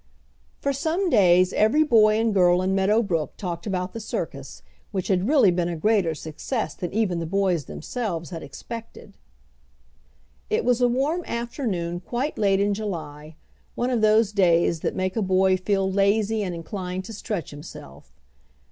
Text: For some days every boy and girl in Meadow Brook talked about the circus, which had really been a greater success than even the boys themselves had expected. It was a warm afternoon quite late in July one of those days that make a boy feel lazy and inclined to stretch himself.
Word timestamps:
For 0.61 0.73
some 0.73 1.11
days 1.11 1.53
every 1.53 1.83
boy 1.83 2.17
and 2.19 2.33
girl 2.33 2.63
in 2.63 2.73
Meadow 2.73 3.03
Brook 3.03 3.37
talked 3.37 3.67
about 3.67 3.93
the 3.93 3.99
circus, 3.99 4.63
which 4.89 5.09
had 5.09 5.27
really 5.27 5.51
been 5.51 5.69
a 5.69 5.75
greater 5.75 6.15
success 6.15 6.73
than 6.73 6.91
even 6.91 7.19
the 7.19 7.27
boys 7.27 7.65
themselves 7.65 8.31
had 8.31 8.41
expected. 8.41 9.15
It 10.49 10.65
was 10.65 10.81
a 10.81 10.87
warm 10.87 11.23
afternoon 11.27 11.99
quite 11.99 12.39
late 12.39 12.59
in 12.59 12.73
July 12.73 13.35
one 13.75 13.91
of 13.91 14.01
those 14.01 14.31
days 14.31 14.79
that 14.79 14.95
make 14.95 15.15
a 15.15 15.21
boy 15.21 15.55
feel 15.55 15.87
lazy 15.91 16.41
and 16.41 16.55
inclined 16.55 17.05
to 17.05 17.13
stretch 17.13 17.51
himself. 17.51 18.11